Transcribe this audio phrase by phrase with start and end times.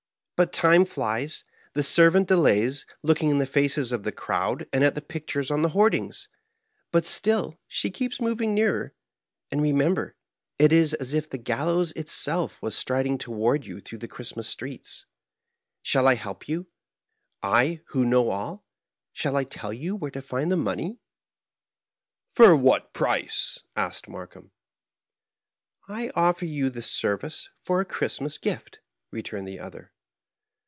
[0.41, 1.83] But time flies; Digitized by VjOOQIC MARKHEIM.
[1.83, 5.51] 71 the servant delays, looking in the faces of the crowd and at the pictures
[5.51, 6.29] on the hoardings,
[6.91, 8.95] but still she keeps mov ing nearer;
[9.51, 10.15] and remember,
[10.57, 15.05] it is as if the gallows itself was striding toward you through the Christmas streets
[15.81, 16.65] 1 ShaU I help you;
[17.43, 18.65] I, who know all?
[19.13, 20.97] Shall I tell you where to find the money?""
[22.35, 24.49] JFor what price?" asked Markheim.
[25.87, 28.79] "I offer you the service for a Christmas gift,"
[29.11, 29.93] re turned the other.